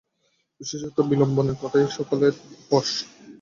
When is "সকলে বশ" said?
1.97-2.89